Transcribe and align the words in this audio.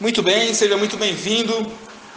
Muito 0.00 0.22
bem, 0.22 0.54
seja 0.54 0.78
muito 0.78 0.96
bem-vindo 0.96 1.70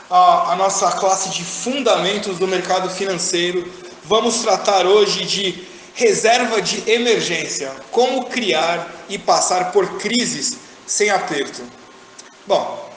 à, 0.10 0.53
à 0.53 0.56
nossa 0.56 0.90
classe 0.94 1.31
de 1.31 1.44
fundamentos 1.44 2.40
do 2.40 2.48
mercado 2.48 2.90
financeiro. 2.90 3.69
Vamos 4.06 4.40
tratar 4.40 4.86
hoje 4.86 5.26
de 5.26 5.66
reserva 5.94 6.62
de 6.62 6.90
emergência, 6.90 7.74
como 7.92 8.24
criar 8.28 8.90
e 9.10 9.18
passar 9.18 9.74
por 9.74 9.98
crises 9.98 10.60
sem 10.88 11.10
aperto. 11.10 11.62
Bom, 12.47 12.90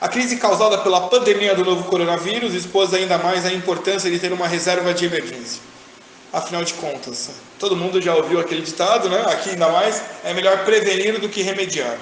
a 0.00 0.08
crise 0.08 0.36
causada 0.36 0.78
pela 0.78 1.02
pandemia 1.02 1.54
do 1.54 1.64
novo 1.64 1.84
coronavírus 1.84 2.54
expôs 2.54 2.92
ainda 2.92 3.16
mais 3.18 3.46
a 3.46 3.52
importância 3.52 4.10
de 4.10 4.18
ter 4.18 4.32
uma 4.32 4.48
reserva 4.48 4.92
de 4.92 5.06
emergência. 5.06 5.62
Afinal 6.32 6.64
de 6.64 6.74
contas, 6.74 7.30
todo 7.56 7.76
mundo 7.76 8.02
já 8.02 8.12
ouviu 8.16 8.40
aquele 8.40 8.62
ditado, 8.62 9.08
né? 9.08 9.26
Aqui 9.28 9.50
ainda 9.50 9.68
mais, 9.68 10.02
é 10.24 10.34
melhor 10.34 10.64
prevenir 10.64 11.20
do 11.20 11.28
que 11.28 11.40
remediar. 11.40 11.96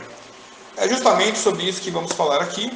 É 0.77 0.89
justamente 0.89 1.39
sobre 1.39 1.65
isso 1.65 1.81
que 1.81 1.91
vamos 1.91 2.13
falar 2.13 2.41
aqui. 2.41 2.73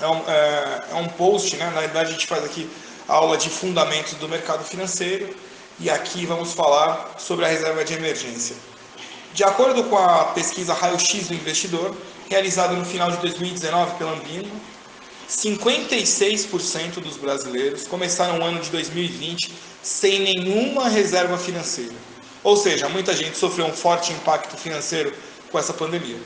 É 0.00 0.06
um, 0.06 0.22
é, 0.28 0.82
é 0.92 0.94
um 0.96 1.08
post, 1.08 1.56
né? 1.56 1.70
na 1.74 1.80
verdade 1.80 2.10
a 2.10 2.12
gente 2.12 2.26
faz 2.26 2.44
aqui 2.44 2.68
aula 3.08 3.36
de 3.36 3.50
fundamentos 3.50 4.14
do 4.14 4.28
mercado 4.28 4.64
financeiro 4.64 5.34
e 5.78 5.90
aqui 5.90 6.24
vamos 6.26 6.52
falar 6.52 7.14
sobre 7.18 7.44
a 7.44 7.48
reserva 7.48 7.84
de 7.84 7.94
emergência. 7.94 8.56
De 9.34 9.44
acordo 9.44 9.84
com 9.84 9.96
a 9.96 10.26
pesquisa 10.26 10.74
Raio-X 10.74 11.28
do 11.28 11.34
Investidor, 11.34 11.96
realizada 12.28 12.74
no 12.74 12.84
final 12.84 13.10
de 13.10 13.16
2019 13.18 13.96
pela 13.96 14.12
Ambima, 14.12 14.48
56% 15.28 17.00
dos 17.00 17.16
brasileiros 17.16 17.86
começaram 17.86 18.38
o 18.38 18.42
ano 18.44 18.60
de 18.60 18.70
2020 18.70 19.52
sem 19.82 20.20
nenhuma 20.20 20.88
reserva 20.88 21.38
financeira. 21.38 21.94
Ou 22.44 22.56
seja, 22.56 22.88
muita 22.88 23.14
gente 23.16 23.36
sofreu 23.38 23.66
um 23.66 23.72
forte 23.72 24.12
impacto 24.12 24.56
financeiro 24.56 25.14
com 25.50 25.58
essa 25.58 25.72
pandemia. 25.72 26.18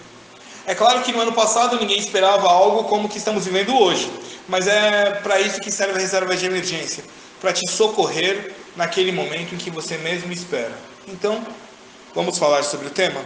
É 0.67 0.75
claro 0.75 1.01
que 1.03 1.13
no 1.13 1.21
ano 1.21 1.33
passado 1.33 1.79
ninguém 1.79 1.97
esperava 1.97 2.49
algo 2.49 2.85
como 2.85 3.07
o 3.07 3.09
que 3.09 3.19
estamos 3.19 3.45
vivendo 3.45 3.79
hoje, 3.79 4.11
mas 4.49 4.67
é 4.67 5.13
para 5.23 5.41
isso 5.41 5.61
que 5.61 5.71
serve 5.71 5.97
a 5.97 6.01
reserva 6.01 6.37
de 6.37 6.45
emergência 6.45 7.05
para 7.41 7.53
te 7.53 7.71
socorrer 7.71 8.53
naquele 8.75 9.13
momento 9.13 9.55
em 9.55 9.59
que 9.59 9.71
você 9.71 9.97
mesmo 9.99 10.33
espera. 10.33 10.73
Então, 11.07 11.41
vamos 12.13 12.37
falar 12.37 12.65
sobre 12.65 12.89
o 12.89 12.91
tema? 12.91 13.25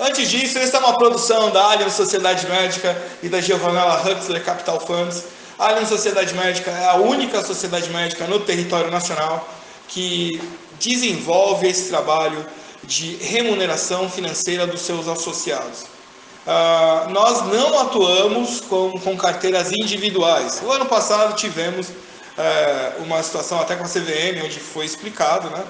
Antes 0.00 0.28
disso, 0.28 0.58
esta 0.58 0.78
é 0.78 0.80
uma 0.80 0.98
produção 0.98 1.50
da 1.50 1.62
Allianz 1.70 1.92
Sociedade 1.92 2.48
Médica 2.48 3.00
e 3.22 3.28
da 3.28 3.40
Giovanella 3.40 4.02
Huxley 4.02 4.40
Capital 4.40 4.80
Funds. 4.80 5.22
A 5.60 5.68
Allianz 5.68 5.88
Sociedade 5.88 6.34
Médica 6.34 6.72
é 6.72 6.86
a 6.86 6.96
única 6.96 7.40
sociedade 7.44 7.88
médica 7.90 8.26
no 8.26 8.40
território 8.40 8.90
nacional 8.90 9.48
que 9.86 10.42
desenvolve 10.80 11.68
esse 11.68 11.88
trabalho 11.88 12.44
de 12.82 13.14
remuneração 13.16 14.10
financeira 14.10 14.66
dos 14.66 14.80
seus 14.80 15.06
associados. 15.06 15.99
Uh, 16.46 17.10
nós 17.10 17.42
não 17.46 17.80
atuamos 17.80 18.60
com, 18.62 18.98
com, 18.98 19.16
carteiras 19.16 19.70
individuais. 19.72 20.62
O 20.64 20.72
ano 20.72 20.86
passado 20.86 21.36
tivemos 21.36 21.88
uh, 21.88 23.02
uma 23.02 23.22
situação 23.22 23.60
até 23.60 23.76
com 23.76 23.84
a 23.84 23.88
CVM, 23.88 24.42
onde 24.44 24.58
foi 24.58 24.86
explicado, 24.86 25.50
né? 25.50 25.62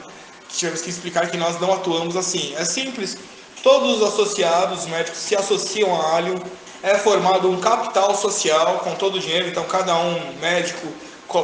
Tivemos 0.49 0.81
que 0.81 0.91
explicar 0.91 1.29
que 1.29 1.37
nós 1.37 1.61
não 1.61 1.73
atuamos 1.73 2.17
assim. 2.17 2.55
É 2.57 2.65
simples. 2.65 3.19
Todos 3.63 4.01
os 4.01 4.03
associados 4.03 4.87
médicos 4.87 5.19
se 5.19 5.37
associam 5.37 6.01
à 6.01 6.17
Alio, 6.17 6.41
é 6.83 6.95
formado 6.97 7.51
um 7.51 7.61
capital 7.61 8.15
social 8.17 8.79
com 8.83 8.95
todo 8.95 9.17
o 9.17 9.21
dinheiro, 9.21 9.49
então 9.49 9.65
cada 9.65 9.95
um 9.97 10.33
médico 10.41 10.87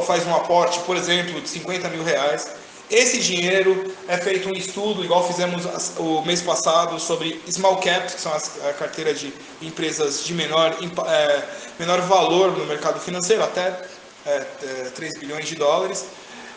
faz 0.05 0.25
um 0.25 0.35
aporte, 0.35 0.79
por 0.79 0.97
exemplo, 0.97 1.39
de 1.39 1.47
50 1.47 1.89
mil 1.89 2.03
reais 2.03 2.49
esse 2.89 3.19
dinheiro 3.19 3.93
é 4.07 4.17
feito 4.17 4.47
um 4.47 4.53
estudo, 4.53 5.03
igual 5.03 5.27
fizemos 5.27 5.65
o 5.97 6.21
mês 6.21 6.41
passado, 6.41 6.97
sobre 6.99 7.41
small 7.49 7.77
caps, 7.77 8.15
que 8.15 8.21
são 8.21 8.33
as, 8.33 8.63
a 8.65 8.73
carteira 8.73 9.13
de 9.13 9.33
empresas 9.61 10.23
de 10.23 10.33
menor, 10.33 10.73
é, 11.05 11.43
menor 11.77 11.99
valor 12.01 12.57
no 12.57 12.65
mercado 12.65 12.99
financeiro, 12.99 13.43
até 13.43 13.85
é, 14.25 14.45
é, 14.63 14.91
3 14.95 15.19
bilhões 15.19 15.47
de 15.47 15.55
dólares. 15.55 16.05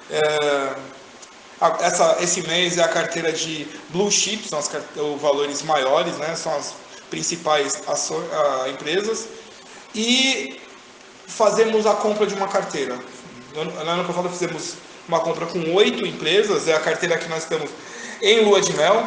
É, 0.08 0.74
essa, 1.80 2.16
esse 2.20 2.42
mês 2.46 2.78
é 2.78 2.84
a 2.84 2.88
carteira 2.88 3.32
de 3.32 3.66
blue 3.88 4.10
chips, 4.10 4.50
são 4.50 4.58
as 4.60 4.70
os 4.96 5.20
valores 5.20 5.62
maiores, 5.62 6.16
né, 6.16 6.36
são 6.36 6.54
as 6.56 6.74
principais 7.10 7.82
aço, 7.88 8.14
a, 8.32 8.68
empresas. 8.68 9.26
E 9.94 10.60
fazemos 11.26 11.86
a 11.86 11.94
compra 11.94 12.24
de 12.24 12.34
uma 12.34 12.46
carteira. 12.46 12.96
No, 13.52 13.64
no 13.64 13.90
ano 13.90 14.04
passado 14.04 14.28
fizemos 14.28 14.76
uma 15.10 15.20
compra 15.20 15.44
com 15.46 15.74
oito 15.74 16.06
empresas, 16.06 16.68
é 16.68 16.74
a 16.74 16.78
carteira 16.78 17.18
que 17.18 17.28
nós 17.28 17.42
estamos 17.42 17.68
em 18.22 18.44
lua 18.44 18.60
de 18.60 18.72
mel. 18.74 19.04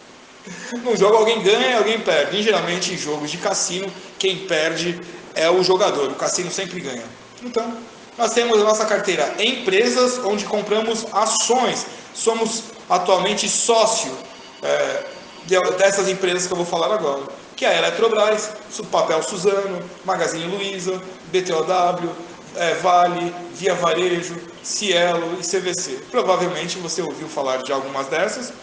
No 0.81 0.95
jogo 0.95 1.17
alguém 1.17 1.41
ganha 1.41 1.77
alguém 1.77 1.99
perde. 1.99 2.37
E 2.37 2.43
geralmente 2.43 2.93
em 2.93 2.97
jogos 2.97 3.29
de 3.29 3.37
cassino, 3.37 3.91
quem 4.17 4.47
perde 4.47 4.99
é 5.35 5.49
o 5.49 5.63
jogador. 5.63 6.11
O 6.11 6.15
cassino 6.15 6.51
sempre 6.51 6.79
ganha. 6.79 7.03
Então, 7.41 7.77
nós 8.17 8.33
temos 8.33 8.59
a 8.59 8.63
nossa 8.63 8.85
carteira 8.85 9.35
em 9.37 9.61
empresas 9.61 10.19
onde 10.23 10.45
compramos 10.45 11.05
ações. 11.11 11.85
Somos 12.13 12.63
atualmente 12.89 13.49
sócio 13.49 14.11
é, 14.61 15.03
dessas 15.77 16.07
empresas 16.07 16.47
que 16.47 16.53
eu 16.53 16.57
vou 16.57 16.65
falar 16.65 16.93
agora. 16.93 17.23
Que 17.55 17.65
é 17.65 17.69
a 17.69 17.77
Eletrobras, 17.77 18.51
Papel 18.91 19.21
Suzano, 19.21 19.83
Magazine 20.05 20.45
Luiza, 20.47 21.01
BTOW, 21.31 22.09
é, 22.55 22.73
Vale, 22.75 23.33
Via 23.53 23.75
Varejo, 23.75 24.35
Cielo 24.63 25.37
e 25.39 25.43
CVC. 25.43 26.05
Provavelmente 26.09 26.77
você 26.79 27.01
ouviu 27.01 27.27
falar 27.27 27.57
de 27.57 27.71
algumas 27.71 28.07
dessas 28.07 28.53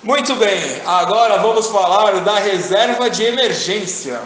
Muito 0.04 0.36
bem, 0.36 0.60
agora 0.86 1.40
vamos 1.40 1.68
falar 1.68 2.20
da 2.22 2.38
reserva 2.38 3.10
de 3.10 3.24
emergência. 3.24 4.22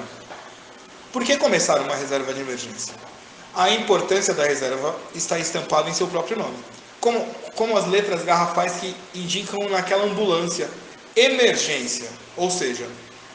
Por 1.13 1.23
que 1.23 1.37
começar 1.37 1.79
uma 1.79 1.95
reserva 1.95 2.33
de 2.33 2.41
emergência? 2.41 2.93
A 3.55 3.69
importância 3.69 4.33
da 4.33 4.43
reserva 4.43 4.93
está 5.15 5.39
estampada 5.39 5.89
em 5.89 5.93
seu 5.93 6.07
próprio 6.07 6.37
nome. 6.37 6.57
Como, 6.99 7.25
como 7.55 7.77
as 7.77 7.87
letras 7.87 8.21
garrafais 8.23 8.73
que 8.73 8.93
indicam 9.15 9.69
naquela 9.69 10.03
ambulância, 10.03 10.69
emergência. 11.15 12.09
Ou 12.35 12.51
seja, 12.51 12.85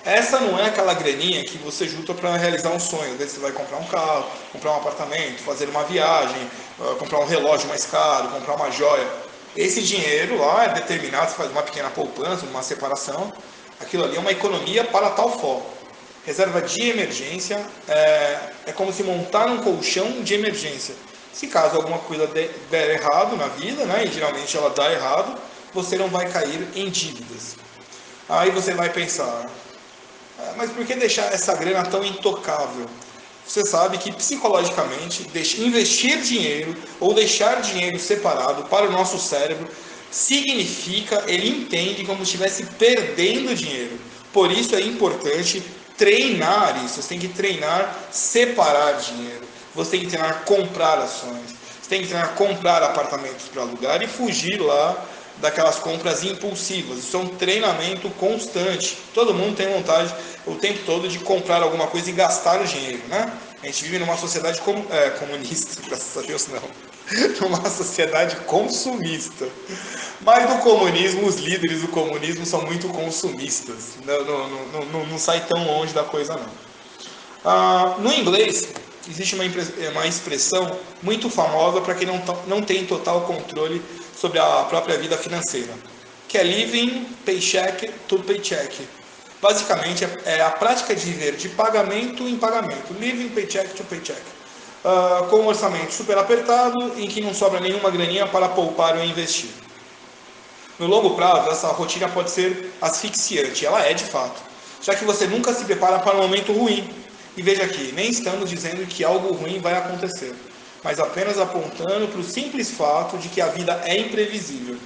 essa 0.04 0.38
não 0.38 0.58
é 0.58 0.66
aquela 0.66 0.92
graninha 0.92 1.42
que 1.42 1.56
você 1.56 1.88
junta 1.88 2.12
para 2.12 2.36
realizar 2.36 2.68
um 2.68 2.78
sonho. 2.78 3.12
Às 3.12 3.18
vezes 3.18 3.32
você 3.32 3.40
vai 3.40 3.52
comprar 3.52 3.78
um 3.78 3.86
carro, 3.86 4.26
comprar 4.52 4.72
um 4.72 4.76
apartamento, 4.76 5.42
fazer 5.42 5.70
uma 5.70 5.84
viagem, 5.84 6.50
ah, 6.80 6.96
comprar 6.98 7.18
um 7.18 7.26
relógio 7.26 7.66
mais 7.66 7.86
caro, 7.86 8.28
comprar 8.28 8.56
uma 8.56 8.70
joia. 8.70 9.08
Esse 9.56 9.80
dinheiro 9.80 10.38
lá 10.38 10.64
é 10.64 10.68
determinado, 10.74 11.30
você 11.30 11.36
faz 11.36 11.50
uma 11.50 11.62
pequena 11.62 11.88
poupança, 11.88 12.44
uma 12.44 12.62
separação, 12.62 13.32
aquilo 13.80 14.04
ali 14.04 14.16
é 14.16 14.20
uma 14.20 14.30
economia 14.30 14.84
para 14.84 15.10
tal 15.10 15.40
foco. 15.40 15.74
Reserva 16.26 16.60
de 16.60 16.90
emergência 16.90 17.64
é, 17.88 18.38
é 18.66 18.72
como 18.72 18.92
se 18.92 19.02
montar 19.02 19.46
um 19.46 19.58
colchão 19.58 20.22
de 20.22 20.34
emergência. 20.34 20.94
Se 21.32 21.46
caso 21.46 21.76
alguma 21.76 21.98
coisa 22.00 22.26
der 22.26 22.90
errado 22.90 23.36
na 23.36 23.46
vida, 23.48 23.86
né, 23.86 24.04
e 24.04 24.12
geralmente 24.12 24.54
ela 24.56 24.70
dá 24.70 24.92
errado, 24.92 25.38
você 25.72 25.96
não 25.96 26.08
vai 26.08 26.28
cair 26.28 26.66
em 26.74 26.90
dívidas. 26.90 27.56
Aí 28.28 28.50
você 28.50 28.74
vai 28.74 28.90
pensar, 28.90 29.46
ah, 30.38 30.52
mas 30.56 30.70
por 30.70 30.84
que 30.84 30.94
deixar 30.96 31.32
essa 31.32 31.54
grana 31.54 31.84
tão 31.88 32.04
intocável? 32.04 32.86
Você 33.46 33.64
sabe 33.64 33.98
que 33.98 34.10
psicologicamente 34.12 35.22
investir 35.58 36.20
dinheiro 36.20 36.76
ou 36.98 37.14
deixar 37.14 37.60
dinheiro 37.60 37.98
separado 37.98 38.64
para 38.64 38.86
o 38.86 38.92
nosso 38.92 39.18
cérebro 39.18 39.68
significa, 40.10 41.22
ele 41.26 41.48
entende 41.48 42.04
como 42.04 42.18
se 42.18 42.32
estivesse 42.32 42.64
perdendo 42.78 43.54
dinheiro. 43.54 43.98
Por 44.32 44.50
isso 44.50 44.74
é 44.74 44.80
importante 44.80 45.62
treinar 45.96 46.84
isso. 46.84 47.00
Você 47.00 47.08
tem 47.08 47.18
que 47.18 47.28
treinar 47.28 47.94
separar 48.10 48.94
dinheiro. 48.94 49.46
Você 49.74 49.92
tem 49.92 50.00
que 50.00 50.06
treinar 50.08 50.44
comprar 50.44 50.98
ações. 50.98 51.54
Você 51.80 51.88
tem 51.88 52.02
que 52.02 52.08
treinar 52.08 52.34
comprar 52.34 52.82
apartamentos 52.82 53.46
para 53.52 53.62
alugar 53.62 54.02
e 54.02 54.08
fugir 54.08 54.60
lá 54.60 55.06
daquelas 55.38 55.76
compras 55.76 56.24
impulsivas. 56.24 56.98
Isso 56.98 57.16
é 57.16 57.20
um 57.20 57.28
treinamento 57.28 58.08
constante. 58.10 58.98
Todo 59.12 59.34
mundo 59.34 59.56
tem 59.56 59.68
vontade 59.68 60.14
o 60.46 60.54
tempo 60.54 60.80
todo 60.86 61.08
de 61.08 61.18
comprar 61.18 61.62
alguma 61.62 61.86
coisa 61.86 62.08
e 62.08 62.12
gastar 62.12 62.60
o 62.60 62.64
dinheiro, 62.64 63.02
né? 63.08 63.32
A 63.62 63.66
gente 63.66 63.84
vive 63.84 63.98
numa 63.98 64.16
sociedade 64.16 64.60
com, 64.60 64.84
é, 64.90 65.10
comunista, 65.10 65.82
graças 65.88 66.16
a 66.16 66.26
Deus 66.26 66.46
não, 66.48 66.62
numa 67.40 67.68
sociedade 67.68 68.36
consumista. 68.46 69.48
Mas 70.20 70.48
no 70.48 70.58
comunismo, 70.58 71.26
os 71.26 71.36
líderes 71.36 71.82
do 71.82 71.88
comunismo 71.88 72.46
são 72.46 72.62
muito 72.62 72.88
consumistas. 72.88 73.96
Não, 74.04 74.24
não, 74.24 74.84
não, 74.84 75.06
não, 75.06 75.18
sai 75.18 75.44
tão 75.46 75.66
longe 75.66 75.92
da 75.92 76.04
coisa 76.04 76.34
não. 76.34 76.66
Ah, 77.44 77.96
no 77.98 78.12
inglês, 78.12 78.68
existe 79.08 79.34
uma, 79.34 79.44
uma 79.92 80.06
expressão 80.06 80.78
muito 81.02 81.30
famosa 81.30 81.80
para 81.80 81.94
quem 81.94 82.06
não, 82.06 82.22
não 82.46 82.62
tem 82.62 82.86
total 82.86 83.22
controle 83.22 83.82
sobre 84.16 84.38
a 84.38 84.64
própria 84.68 84.96
vida 84.98 85.16
financeira, 85.16 85.72
que 86.26 86.38
é 86.38 86.42
living 86.42 87.04
paycheck 87.24 87.88
to 88.08 88.18
paycheck. 88.20 88.88
Basicamente, 89.40 90.04
é, 90.04 90.38
é 90.38 90.42
a 90.42 90.50
prática 90.50 90.94
de 90.94 91.04
viver 91.04 91.36
de 91.36 91.50
pagamento 91.50 92.26
em 92.26 92.36
pagamento, 92.36 92.94
living 92.98 93.28
paycheck 93.28 93.74
to 93.74 93.84
paycheck, 93.84 94.20
uh, 94.84 95.26
com 95.28 95.40
um 95.40 95.46
orçamento 95.46 95.92
super 95.92 96.16
apertado 96.16 96.94
em 96.96 97.06
que 97.06 97.20
não 97.20 97.34
sobra 97.34 97.60
nenhuma 97.60 97.90
graninha 97.90 98.26
para 98.26 98.48
poupar 98.48 98.96
ou 98.96 99.04
investir. 99.04 99.50
No 100.78 100.86
longo 100.86 101.14
prazo, 101.14 101.50
essa 101.50 101.68
rotina 101.68 102.08
pode 102.08 102.30
ser 102.30 102.72
asfixiante, 102.80 103.64
ela 103.64 103.82
é 103.84 103.92
de 103.92 104.04
fato, 104.04 104.40
já 104.82 104.94
que 104.94 105.04
você 105.04 105.26
nunca 105.26 105.52
se 105.52 105.64
prepara 105.64 105.98
para 105.98 106.16
um 106.16 106.22
momento 106.22 106.52
ruim. 106.52 106.88
E 107.36 107.42
veja 107.42 107.64
aqui, 107.64 107.92
nem 107.92 108.10
estamos 108.10 108.48
dizendo 108.48 108.86
que 108.86 109.04
algo 109.04 109.34
ruim 109.34 109.60
vai 109.60 109.74
acontecer 109.74 110.34
mas 110.86 111.00
apenas 111.00 111.36
apontando 111.36 112.06
para 112.06 112.20
o 112.20 112.22
simples 112.22 112.70
fato 112.70 113.18
de 113.18 113.28
que 113.28 113.40
a 113.40 113.48
vida 113.48 113.82
é 113.84 113.98
imprevisível. 113.98 114.76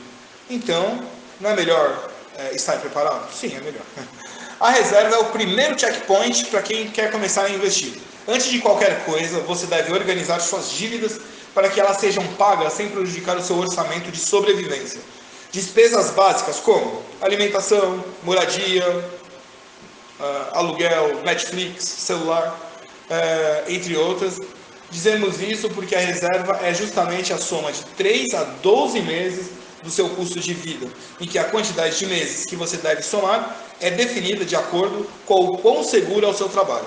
Então, 0.49 0.99
não 1.39 1.51
é 1.51 1.55
melhor 1.55 2.11
é, 2.39 2.55
estar 2.55 2.79
preparado? 2.79 3.31
Sim, 3.35 3.55
é 3.55 3.61
melhor. 3.61 3.83
A 4.59 4.71
reserva 4.71 5.15
é 5.15 5.19
o 5.19 5.27
primeiro 5.27 5.79
checkpoint 5.79 6.47
para 6.47 6.63
quem 6.63 6.91
quer 6.91 7.11
começar 7.11 7.45
a 7.45 7.51
investir. 7.51 7.93
Antes 8.27 8.49
de 8.49 8.61
qualquer 8.61 9.05
coisa, 9.05 9.41
você 9.41 9.67
deve 9.67 9.93
organizar 9.93 10.41
suas 10.41 10.71
dívidas 10.71 11.21
para 11.55 11.69
que 11.69 11.79
elas 11.79 11.99
sejam 11.99 12.27
pagas 12.35 12.73
sem 12.73 12.89
prejudicar 12.89 13.37
o 13.37 13.43
seu 13.43 13.59
orçamento 13.59 14.11
de 14.11 14.19
sobrevivência. 14.19 15.01
Despesas 15.53 16.11
básicas 16.11 16.61
como 16.61 17.03
alimentação, 17.21 18.03
moradia, 18.23 18.87
uh, 18.89 20.59
aluguel, 20.59 21.21
Netflix, 21.25 21.85
celular, 21.85 22.59
uh, 23.11 23.71
entre 23.71 23.97
outras, 23.97 24.39
Dizemos 24.91 25.41
isso 25.41 25.71
porque 25.71 25.95
a 25.95 26.01
reserva 26.01 26.59
é 26.63 26.75
justamente 26.75 27.33
a 27.33 27.39
soma 27.39 27.71
de 27.71 27.85
3 27.97 28.35
a 28.35 28.43
12 28.43 29.01
meses 29.03 29.51
do 29.83 29.91
seu 29.91 30.09
custo 30.11 30.41
de 30.41 30.53
vida, 30.53 30.89
em 31.21 31.27
que 31.27 31.39
a 31.39 31.45
quantidade 31.45 31.99
de 31.99 32.07
meses 32.07 32.45
que 32.45 32.57
você 32.57 32.77
deve 32.77 33.03
somar 33.03 33.57
é 33.81 33.91
definida 33.91 34.45
de 34.45 34.57
acordo 34.57 35.09
com 35.25 35.45
o 35.47 35.59
quão 35.59 35.83
seguro 35.85 36.27
é 36.27 36.29
o 36.29 36.35
seu 36.35 36.49
trabalho. 36.49 36.87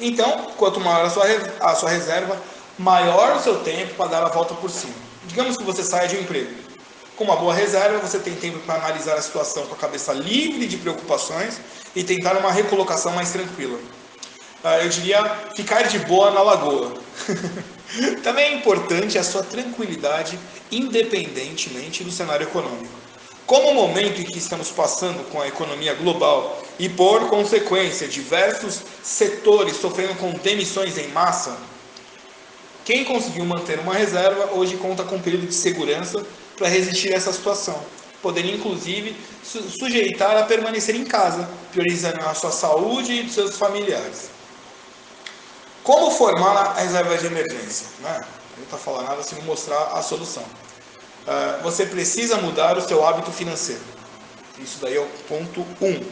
Então, 0.00 0.52
quanto 0.56 0.80
maior 0.80 1.06
a 1.06 1.10
sua, 1.10 1.24
a 1.60 1.74
sua 1.74 1.90
reserva, 1.90 2.40
maior 2.78 3.36
o 3.36 3.42
seu 3.42 3.58
tempo 3.60 3.94
para 3.94 4.10
dar 4.10 4.22
a 4.22 4.28
volta 4.28 4.54
por 4.54 4.70
cima. 4.70 4.94
Digamos 5.26 5.56
que 5.56 5.64
você 5.64 5.82
saia 5.82 6.08
de 6.08 6.16
um 6.16 6.20
emprego. 6.20 6.50
Com 7.16 7.24
uma 7.24 7.36
boa 7.36 7.52
reserva, 7.52 7.98
você 7.98 8.20
tem 8.20 8.34
tempo 8.36 8.60
para 8.60 8.76
analisar 8.76 9.14
a 9.14 9.22
situação 9.22 9.66
com 9.66 9.74
a 9.74 9.78
cabeça 9.78 10.12
livre 10.12 10.68
de 10.68 10.76
preocupações 10.76 11.60
e 11.96 12.04
tentar 12.04 12.36
uma 12.36 12.52
recolocação 12.52 13.12
mais 13.12 13.32
tranquila. 13.32 13.78
Ah, 14.62 14.78
eu 14.78 14.88
diria 14.88 15.24
ficar 15.54 15.82
de 15.82 16.00
boa 16.00 16.32
na 16.32 16.42
lagoa. 16.42 16.92
Também 18.22 18.46
é 18.46 18.54
importante 18.54 19.16
a 19.16 19.22
sua 19.22 19.42
tranquilidade, 19.42 20.38
independentemente 20.70 22.02
do 22.02 22.10
cenário 22.10 22.44
econômico. 22.44 22.92
Como 23.46 23.70
o 23.70 23.74
momento 23.74 24.20
em 24.20 24.24
que 24.24 24.36
estamos 24.36 24.70
passando 24.70 25.24
com 25.30 25.40
a 25.40 25.48
economia 25.48 25.94
global 25.94 26.62
e, 26.78 26.88
por 26.88 27.30
consequência, 27.30 28.06
diversos 28.06 28.82
setores 29.02 29.76
sofrendo 29.76 30.16
com 30.16 30.32
demissões 30.32 30.98
em 30.98 31.08
massa, 31.08 31.56
quem 32.84 33.04
conseguiu 33.04 33.44
manter 33.44 33.78
uma 33.78 33.94
reserva 33.94 34.52
hoje 34.52 34.76
conta 34.76 35.04
com 35.04 35.16
um 35.16 35.22
período 35.22 35.46
de 35.46 35.54
segurança 35.54 36.26
para 36.56 36.68
resistir 36.68 37.12
a 37.12 37.16
essa 37.16 37.32
situação, 37.32 37.80
podendo 38.20 38.50
inclusive 38.50 39.16
sujeitar 39.42 40.36
a 40.36 40.42
permanecer 40.42 40.96
em 40.96 41.04
casa, 41.04 41.48
priorizando 41.72 42.20
a 42.26 42.34
sua 42.34 42.50
saúde 42.50 43.12
e 43.12 43.22
dos 43.22 43.34
seus 43.34 43.56
familiares. 43.56 44.37
Como 45.88 46.10
formar 46.10 46.54
a 46.54 46.72
reserva 46.74 47.16
de 47.16 47.24
emergência? 47.24 47.86
Né? 48.00 48.20
Não 48.58 48.64
está 48.64 48.76
falando 48.76 49.08
nada 49.08 49.22
se 49.22 49.34
mostrar 49.36 49.84
a 49.94 50.02
solução. 50.02 50.42
Uh, 50.42 51.62
você 51.62 51.86
precisa 51.86 52.36
mudar 52.36 52.76
o 52.76 52.82
seu 52.82 53.06
hábito 53.06 53.32
financeiro. 53.32 53.80
Isso 54.58 54.80
daí 54.82 54.98
é 54.98 55.00
o 55.00 55.08
ponto 55.26 55.64
1. 55.80 55.86
Um. 55.86 56.04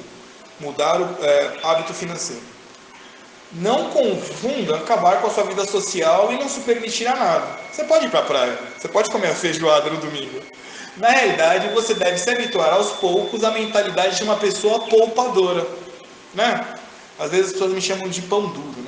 Mudar 0.60 0.98
o 0.98 1.22
é, 1.22 1.58
hábito 1.62 1.92
financeiro. 1.92 2.40
Não 3.52 3.90
confunda 3.90 4.76
acabar 4.76 5.20
com 5.20 5.26
a 5.26 5.30
sua 5.30 5.44
vida 5.44 5.66
social 5.66 6.32
e 6.32 6.38
não 6.38 6.48
se 6.48 6.60
permitir 6.60 7.06
a 7.06 7.14
nada. 7.14 7.46
Você 7.70 7.84
pode 7.84 8.06
ir 8.06 8.10
para 8.10 8.20
a 8.20 8.24
praia, 8.24 8.58
você 8.78 8.88
pode 8.88 9.10
comer 9.10 9.28
a 9.28 9.34
feijoada 9.34 9.90
no 9.90 9.98
domingo. 9.98 10.40
Na 10.96 11.10
realidade, 11.10 11.68
você 11.74 11.92
deve 11.92 12.16
se 12.16 12.30
habituar 12.30 12.72
aos 12.72 12.92
poucos 12.92 13.44
à 13.44 13.50
mentalidade 13.50 14.16
de 14.16 14.22
uma 14.22 14.36
pessoa 14.36 14.86
poupadora. 14.86 15.66
Né? 16.32 16.66
Às 17.18 17.30
vezes 17.30 17.48
as 17.48 17.52
pessoas 17.52 17.72
me 17.72 17.82
chamam 17.82 18.08
de 18.08 18.22
pão 18.22 18.46
duro, 18.46 18.85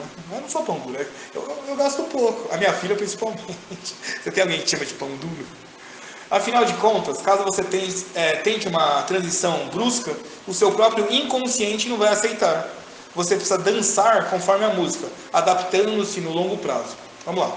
não 0.49 0.51
sou 0.51 0.63
pão 0.63 0.79
duro, 0.81 1.07
eu, 1.35 1.43
eu, 1.43 1.65
eu 1.69 1.77
gasto 1.77 2.03
pouco. 2.05 2.53
A 2.53 2.57
minha 2.57 2.73
filha 2.73 2.97
principalmente. 2.97 3.43
Você 4.25 4.31
tem 4.31 4.43
alguém 4.43 4.61
que 4.63 4.71
chama 4.71 4.87
de 4.87 4.95
pão 4.95 5.09
duro? 5.17 5.47
Afinal 6.31 6.65
de 6.65 6.75
contas, 6.75 7.23
caso 7.23 7.43
você 7.43 7.65
tente, 7.65 8.05
é, 8.15 8.37
tente 8.37 8.69
uma 8.69 9.03
transição 9.05 9.67
brusca, 9.73 10.15
o 10.47 10.53
seu 10.53 10.71
próprio 10.73 11.11
inconsciente 11.11 11.89
não 11.89 11.97
vai 11.97 12.11
aceitar. 12.11 12.69
Você 13.15 13.35
precisa 13.35 13.57
dançar 13.57 14.29
conforme 14.29 14.67
a 14.67 14.69
música, 14.69 15.09
adaptando-se 15.33 16.21
no 16.21 16.31
longo 16.31 16.59
prazo. 16.59 16.97
Vamos 17.25 17.41
lá. 17.41 17.57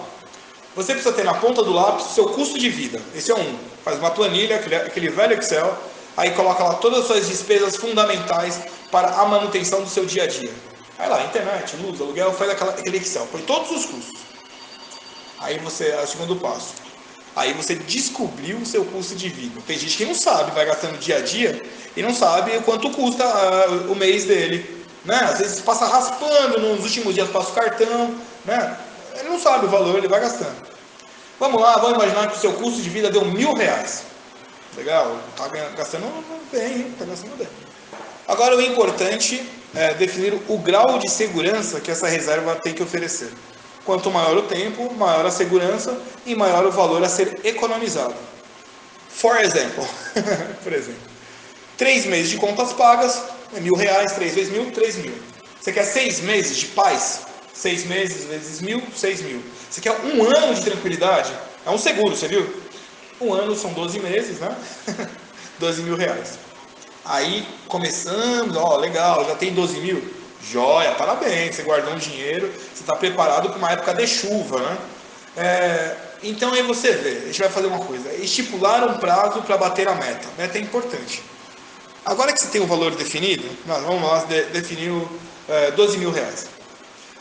Você 0.73 0.93
precisa 0.93 1.13
ter 1.13 1.25
na 1.25 1.33
ponta 1.33 1.61
do 1.61 1.73
lápis 1.73 2.05
o 2.05 2.13
seu 2.13 2.29
custo 2.29 2.57
de 2.57 2.69
vida. 2.69 3.01
Esse 3.13 3.29
é 3.29 3.35
um. 3.35 3.57
Faz 3.83 3.99
uma 3.99 4.11
planilha, 4.11 4.55
aquele, 4.55 4.75
aquele 4.75 5.09
velho 5.09 5.37
Excel, 5.37 5.77
aí 6.15 6.31
coloca 6.31 6.63
lá 6.63 6.75
todas 6.75 6.99
as 6.99 7.07
suas 7.07 7.27
despesas 7.27 7.75
fundamentais 7.75 8.61
para 8.89 9.09
a 9.19 9.25
manutenção 9.25 9.81
do 9.81 9.89
seu 9.89 10.05
dia 10.05 10.23
a 10.23 10.27
dia. 10.27 10.70
Aí 11.01 11.09
lá, 11.09 11.23
internet, 11.23 11.75
luz, 11.77 11.99
aluguel, 11.99 12.31
faz 12.31 12.51
aquela, 12.51 12.75
Excel, 12.95 13.27
põe 13.31 13.41
todos 13.41 13.71
os 13.71 13.85
custos. 13.87 14.19
Aí 15.39 15.57
você, 15.57 15.87
é 15.87 16.03
o 16.03 16.05
segundo 16.05 16.35
passo. 16.35 16.75
Aí 17.35 17.53
você 17.53 17.73
descobriu 17.73 18.57
o 18.57 18.65
seu 18.67 18.85
custo 18.85 19.15
de 19.15 19.27
vida. 19.27 19.59
Tem 19.65 19.79
gente 19.79 19.97
que 19.97 20.05
não 20.05 20.13
sabe, 20.13 20.51
vai 20.51 20.63
gastando 20.63 20.99
dia 20.99 21.17
a 21.17 21.21
dia 21.21 21.59
e 21.97 22.03
não 22.03 22.13
sabe 22.13 22.51
quanto 22.59 22.91
custa 22.91 23.25
uh, 23.25 23.91
o 23.91 23.95
mês 23.95 24.25
dele. 24.25 24.85
Né? 25.03 25.15
Às 25.15 25.39
vezes 25.39 25.61
passa 25.61 25.87
raspando, 25.87 26.59
nos 26.59 26.83
últimos 26.83 27.15
dias 27.15 27.27
passa 27.31 27.49
o 27.49 27.53
cartão. 27.55 28.15
Né? 28.45 28.77
Ele 29.15 29.29
não 29.29 29.39
sabe 29.39 29.65
o 29.65 29.69
valor, 29.69 29.97
ele 29.97 30.07
vai 30.07 30.19
gastando. 30.19 30.69
Vamos 31.39 31.59
lá, 31.59 31.77
vamos 31.77 31.95
imaginar 31.95 32.29
que 32.29 32.37
o 32.37 32.39
seu 32.39 32.53
custo 32.53 32.79
de 32.79 32.89
vida 32.91 33.09
deu 33.09 33.25
mil 33.25 33.55
reais. 33.55 34.03
Legal, 34.77 35.17
tá 35.35 35.47
gastando 35.75 36.05
bem, 36.51 36.89
está 36.89 37.05
gastando 37.05 37.35
bem. 37.39 37.47
Agora 38.27 38.55
o 38.55 38.61
importante 38.61 39.43
é 39.75 39.93
definir 39.93 40.33
o 40.47 40.57
grau 40.57 40.99
de 40.99 41.09
segurança 41.09 41.79
que 41.79 41.91
essa 41.91 42.07
reserva 42.07 42.55
tem 42.55 42.73
que 42.73 42.83
oferecer. 42.83 43.31
Quanto 43.85 44.11
maior 44.11 44.37
o 44.37 44.43
tempo, 44.43 44.93
maior 44.93 45.25
a 45.25 45.31
segurança 45.31 45.99
e 46.25 46.35
maior 46.35 46.65
o 46.65 46.71
valor 46.71 47.03
a 47.03 47.09
ser 47.09 47.39
economizado. 47.43 48.15
For 49.09 49.39
example, 49.39 49.85
por 50.63 50.73
exemplo, 50.73 51.01
três 51.77 52.05
meses 52.05 52.29
de 52.29 52.37
contas 52.37 52.73
pagas, 52.73 53.23
mil 53.59 53.75
reais, 53.75 54.13
três 54.13 54.35
vezes 54.35 54.51
mil, 54.51 54.71
três 54.71 54.97
mil. 54.97 55.13
Você 55.59 55.71
quer 55.71 55.83
seis 55.83 56.19
meses 56.21 56.57
de 56.57 56.67
paz? 56.67 57.21
Seis 57.53 57.85
meses 57.85 58.25
vezes 58.25 58.61
mil, 58.61 58.81
seis 58.95 59.21
mil. 59.21 59.41
Você 59.69 59.81
quer 59.81 59.91
um 59.91 60.23
ano 60.23 60.53
de 60.53 60.63
tranquilidade? 60.63 61.31
É 61.65 61.69
um 61.69 61.77
seguro, 61.77 62.15
você 62.15 62.27
viu? 62.27 62.61
Um 63.19 63.33
ano 63.33 63.55
são 63.55 63.71
12 63.73 63.99
meses, 63.99 64.39
né? 64.39 64.55
12 65.59 65.83
mil 65.83 65.95
reais. 65.95 66.39
Aí 67.03 67.47
começamos, 67.67 68.55
ó, 68.55 68.77
legal, 68.77 69.25
já 69.25 69.35
tem 69.35 69.53
12 69.53 69.79
mil. 69.79 70.21
Joia, 70.49 70.91
parabéns, 70.93 71.55
você 71.55 71.63
guardou 71.63 71.93
um 71.93 71.97
dinheiro, 71.97 72.51
você 72.51 72.81
está 72.81 72.95
preparado 72.95 73.49
para 73.49 73.57
uma 73.57 73.71
época 73.71 73.93
de 73.93 74.07
chuva, 74.07 74.59
né? 74.59 74.77
É, 75.37 75.95
então 76.23 76.53
aí 76.53 76.63
você 76.63 76.91
vê, 76.93 77.09
a 77.09 77.25
gente 77.27 77.39
vai 77.39 77.49
fazer 77.49 77.67
uma 77.67 77.79
coisa, 77.79 78.11
estipular 78.15 78.87
um 78.89 78.97
prazo 78.97 79.41
para 79.43 79.57
bater 79.57 79.87
a 79.87 79.95
meta. 79.95 80.27
A 80.27 80.41
meta 80.41 80.57
é 80.57 80.61
importante. 80.61 81.23
Agora 82.03 82.33
que 82.33 82.39
você 82.39 82.47
tem 82.47 82.61
um 82.61 82.65
valor 82.65 82.95
definido, 82.95 83.47
nós 83.65 83.83
vamos 83.83 84.01
lá 84.01 84.23
de, 84.25 84.43
definir 84.45 84.89
o, 84.89 85.07
é, 85.47 85.71
12 85.71 85.97
mil 85.99 86.11
reais. 86.11 86.47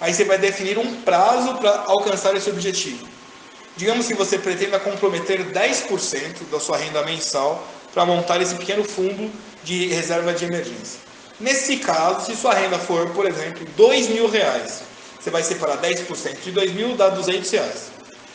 Aí 0.00 0.14
você 0.14 0.24
vai 0.24 0.38
definir 0.38 0.78
um 0.78 1.02
prazo 1.02 1.54
para 1.56 1.84
alcançar 1.86 2.34
esse 2.34 2.48
objetivo. 2.48 3.06
Digamos 3.76 4.06
que 4.06 4.14
você 4.14 4.38
pretenda 4.38 4.80
comprometer 4.80 5.52
10% 5.52 6.50
da 6.50 6.58
sua 6.58 6.78
renda 6.78 7.02
mensal 7.04 7.66
para 7.92 8.06
montar 8.06 8.40
esse 8.40 8.54
pequeno 8.54 8.82
fundo 8.82 9.30
de 9.64 9.88
reserva 9.88 10.32
de 10.32 10.44
emergência. 10.44 11.00
Nesse 11.38 11.78
caso, 11.78 12.26
se 12.26 12.36
sua 12.36 12.54
renda 12.54 12.78
for, 12.78 13.08
por 13.10 13.26
exemplo, 13.26 13.66
dois 13.76 14.08
mil 14.08 14.28
reais, 14.28 14.82
você 15.18 15.30
vai 15.30 15.42
separar 15.42 15.78
10% 15.78 16.40
de 16.42 16.50
dois 16.50 16.72
mil, 16.72 16.96
dá 16.96 17.08
200 17.08 17.50
reais. 17.50 17.90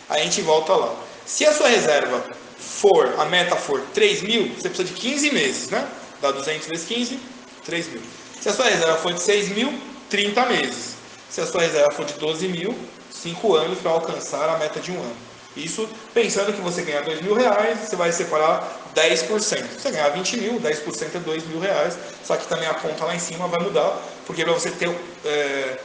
Aí 0.10 0.22
a 0.22 0.24
gente 0.24 0.42
volta 0.42 0.74
lá. 0.74 0.96
Se 1.26 1.46
a 1.46 1.54
sua 1.54 1.68
reserva 1.68 2.24
for, 2.60 3.16
a 3.18 3.26
meta 3.26 3.56
for 3.56 3.82
3 3.94 4.22
mil, 4.22 4.50
você 4.50 4.70
precisa 4.70 4.84
de 4.84 4.94
15 4.94 5.32
meses, 5.32 5.70
né? 5.70 5.88
Dá 6.22 6.32
200 6.32 6.68
vezes 6.68 6.88
15, 6.88 7.20
3 7.66 7.88
mil. 7.88 8.02
Se 8.40 8.50
a 8.50 8.54
sua 8.54 8.66
reserva 8.66 8.98
for 8.98 9.14
de 9.14 9.22
6 9.22 9.50
mil, 9.50 9.74
30 10.10 10.46
meses. 10.46 10.96
Se 11.30 11.42
a 11.42 11.48
sua 11.48 11.62
reserva 11.62 11.92
for 11.92 12.06
de 12.06 12.14
12 12.14 12.48
mil, 12.48 12.76
5 13.12 13.56
anos 13.56 13.80
para 13.80 13.92
alcançar 13.92 14.48
a 14.50 14.58
meta 14.58 14.80
de 14.80 14.92
um 14.92 15.00
ano. 15.00 15.16
Isso 15.58 15.90
pensando 16.14 16.54
que 16.54 16.62
você 16.62 16.84
ganhar 16.84 17.02
2 17.02 17.22
mil 17.22 17.34
reais, 17.34 17.80
você 17.80 17.96
vai 17.96 18.12
separar 18.12 18.85
10%. 18.96 19.40
Se 19.40 19.58
você 19.82 19.92
ganhar 19.92 20.10
20 20.10 20.38
mil, 20.38 20.60
10% 20.60 21.16
é 21.16 21.20
2 21.20 21.48
mil 21.48 21.60
reais. 21.60 21.98
Só 22.24 22.36
que 22.38 22.48
também 22.48 22.68
a 22.68 22.74
conta 22.74 23.06
lá 23.06 23.16
em 23.16 23.20
cima 23.20 23.48
vai 23.48 23.60
mudar, 23.60 24.02
porque 24.26 24.44
para 24.44 24.54
você 24.54 24.72
ter 24.72 24.90
é, 25.26 25.78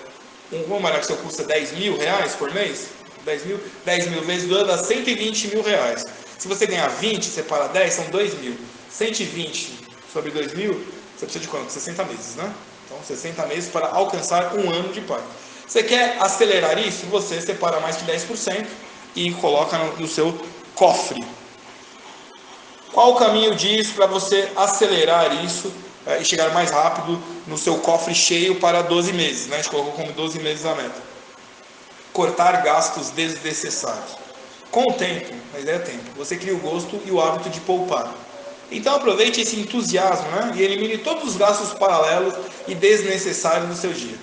um, 0.52 0.76
imaginar 0.76 1.00
que 1.00 1.06
seu 1.06 1.16
custa 1.16 1.42
10 1.44 1.72
mil 1.72 1.96
reais 1.98 2.34
por 2.34 2.52
mês, 2.52 2.88
10 3.24 3.46
mil, 3.46 3.60
10 3.84 4.06
mil 4.08 4.22
vezes 4.22 4.48
2 4.48 4.66
dá 4.66 4.78
120 4.78 5.48
mil 5.48 5.62
reais. 5.62 6.06
Se 6.38 6.48
você 6.48 6.66
ganhar 6.66 6.88
20, 6.88 7.24
separa 7.24 7.68
10, 7.68 7.92
são 7.92 8.04
2 8.06 8.34
mil. 8.40 8.56
120 8.90 9.72
sobre 10.12 10.30
2 10.30 10.54
mil, 10.54 10.74
você 11.16 11.26
precisa 11.26 11.40
de 11.40 11.48
quanto? 11.48 11.70
60 11.70 12.04
meses, 12.04 12.36
né? 12.36 12.52
Então, 12.86 12.98
60 13.04 13.46
meses 13.46 13.70
para 13.70 13.88
alcançar 13.88 14.54
um 14.56 14.70
ano 14.70 14.92
de 14.92 15.00
pai. 15.02 15.20
Você 15.66 15.84
quer 15.84 16.16
acelerar 16.18 16.76
isso? 16.78 17.06
Você 17.06 17.40
separa 17.40 17.78
mais 17.78 17.96
de 17.98 18.04
10% 18.04 18.66
e 19.14 19.32
coloca 19.34 19.78
no, 19.78 20.08
seu 20.08 20.36
cofre. 20.74 21.24
Qual 22.92 23.12
o 23.12 23.16
caminho 23.16 23.54
disso 23.54 23.94
para 23.94 24.06
você 24.06 24.50
acelerar 24.56 25.44
isso 25.44 25.72
é, 26.06 26.20
e 26.20 26.24
chegar 26.24 26.52
mais 26.52 26.70
rápido 26.70 27.22
no 27.46 27.56
seu 27.56 27.78
cofre 27.78 28.14
cheio 28.14 28.56
para 28.56 28.82
12 28.82 29.12
meses? 29.12 29.46
Né? 29.46 29.56
A 29.56 29.62
gente 29.62 29.70
colocou 29.70 29.92
como 29.92 30.12
12 30.12 30.38
meses 30.40 30.64
a 30.66 30.74
meta. 30.74 31.10
Cortar 32.12 32.62
gastos 32.62 33.10
desnecessários. 33.10 34.16
Com 34.70 34.82
o 34.90 34.92
tempo, 34.92 35.34
ideia 35.58 35.76
é 35.76 35.78
tempo, 35.80 36.04
você 36.16 36.36
cria 36.36 36.54
o 36.54 36.58
gosto 36.58 37.00
e 37.04 37.10
o 37.10 37.20
hábito 37.20 37.50
de 37.50 37.60
poupar. 37.60 38.12
Então 38.70 38.94
aproveite 38.94 39.40
esse 39.40 39.58
entusiasmo 39.58 40.28
né? 40.30 40.52
e 40.56 40.62
elimine 40.62 40.98
todos 40.98 41.30
os 41.30 41.36
gastos 41.36 41.74
paralelos 41.74 42.34
e 42.68 42.74
desnecessários 42.74 43.68
do 43.68 43.74
seu 43.74 43.92
dia. 43.92 44.14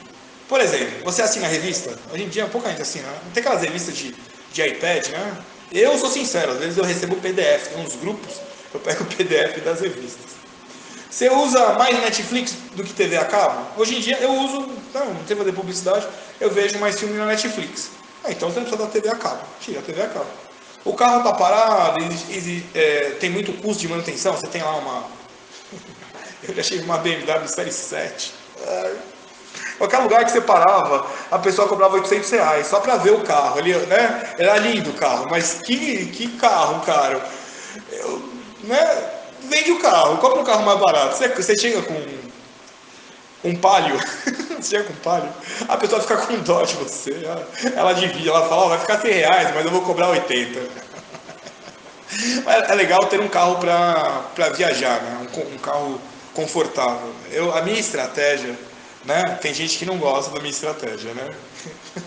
Por 0.47 0.61
exemplo, 0.61 1.03
você 1.03 1.21
assina 1.21 1.47
a 1.47 1.49
revista? 1.49 1.97
Hoje 2.13 2.23
em 2.23 2.29
dia 2.29 2.45
pouca 2.47 2.69
gente 2.69 2.81
assina. 2.81 3.07
Não 3.25 3.31
tem 3.33 3.41
aquelas 3.41 3.61
revistas 3.61 3.97
de 3.97 4.15
de 4.57 4.67
iPad, 4.67 5.07
né? 5.09 5.37
Eu 5.71 5.97
sou 5.97 6.09
sincero, 6.09 6.53
às 6.53 6.59
vezes 6.59 6.77
eu 6.77 6.83
recebo 6.83 7.15
PDF, 7.17 7.67
tem 7.67 7.83
uns 7.83 7.95
grupos, 7.95 8.41
eu 8.73 8.79
pego 8.79 9.03
o 9.03 9.07
PDF 9.07 9.63
das 9.63 9.81
revistas. 9.81 10.37
Você 11.09 11.29
usa 11.29 11.73
mais 11.73 11.99
Netflix 11.99 12.53
do 12.73 12.83
que 12.83 12.93
TV 12.93 13.17
a 13.17 13.25
cabo? 13.25 13.65
Hoje 13.77 13.95
em 13.95 13.99
dia 13.99 14.17
eu 14.19 14.31
uso, 14.31 14.67
não, 14.93 15.05
não 15.13 15.23
tem 15.23 15.35
fazer 15.35 15.51
publicidade, 15.51 16.07
eu 16.39 16.49
vejo 16.51 16.77
mais 16.79 16.99
filme 16.99 17.17
na 17.17 17.25
Netflix. 17.25 17.89
Ah, 18.23 18.31
então 18.31 18.49
você 18.49 18.59
não 18.59 18.67
precisa 18.67 18.85
da 18.85 18.91
TV 18.91 19.09
a 19.09 19.15
cabo, 19.15 19.41
tira 19.59 19.79
a 19.79 19.83
TV 19.83 20.01
a 20.01 20.07
cabo. 20.07 20.27
O 20.85 20.93
carro 20.93 21.17
está 21.17 21.33
parado, 21.33 21.97
é, 22.73 23.11
tem 23.19 23.29
muito 23.29 23.51
custo 23.53 23.81
de 23.81 23.87
manutenção, 23.87 24.33
você 24.33 24.47
tem 24.47 24.61
lá 24.61 24.75
uma. 24.75 25.05
eu 26.47 26.53
já 26.53 26.61
achei 26.61 26.79
uma 26.81 26.97
BMW 26.97 27.47
Série 27.47 27.71
7. 27.71 28.33
Qualquer 29.77 29.99
lugar 29.99 30.25
que 30.25 30.31
você 30.31 30.41
parava, 30.41 31.05
a 31.29 31.37
pessoa 31.37 31.67
cobrava 31.67 31.95
800 31.95 32.29
reais 32.31 32.67
só 32.67 32.79
para 32.79 32.97
ver 32.97 33.11
o 33.11 33.21
carro. 33.21 33.59
Ali, 33.59 33.73
né? 33.73 34.33
Era 34.37 34.57
lindo 34.57 34.89
o 34.89 34.93
carro, 34.93 35.27
mas 35.29 35.61
que, 35.63 36.07
que 36.07 36.27
carro, 36.37 36.81
cara. 36.85 37.21
Né? 38.67 39.09
Vende 39.41 39.71
o 39.71 39.79
carro, 39.79 40.17
compra 40.17 40.39
um 40.39 40.43
carro 40.43 40.63
mais 40.63 40.79
barato. 40.79 41.17
Você, 41.17 41.27
você 41.29 41.57
chega 41.57 41.81
com 41.81 42.17
um 43.43 43.55
palio, 43.55 43.97
você 44.59 44.77
chega 44.77 44.83
com 44.83 44.93
palio, 44.95 45.29
a 45.67 45.77
pessoa 45.77 46.01
fica 46.01 46.17
com 46.17 46.37
dó 46.41 46.63
de 46.63 46.75
você. 46.75 47.15
Ela 47.75 47.93
divide, 47.93 48.29
ela 48.29 48.47
fala, 48.47 48.65
oh, 48.65 48.69
vai 48.69 48.79
ficar 48.79 48.99
100 48.99 49.11
reais, 49.11 49.55
mas 49.55 49.65
eu 49.65 49.71
vou 49.71 49.81
cobrar 49.81 50.09
80. 50.09 50.59
É 52.69 52.73
legal 52.73 53.05
ter 53.07 53.19
um 53.19 53.27
carro 53.27 53.57
para 53.57 54.49
viajar, 54.55 55.01
né? 55.01 55.27
um, 55.35 55.55
um 55.55 55.57
carro 55.57 56.01
confortável. 56.33 57.13
Eu, 57.31 57.53
a 57.53 57.61
minha 57.61 57.77
estratégia 57.77 58.57
né? 59.07 59.37
Tem 59.41 59.53
gente 59.53 59.77
que 59.77 59.85
não 59.85 59.97
gosta 59.97 60.31
da 60.31 60.39
minha 60.39 60.51
estratégia, 60.51 61.13
né? 61.13 61.29